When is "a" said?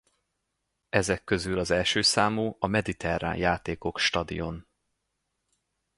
2.59-2.67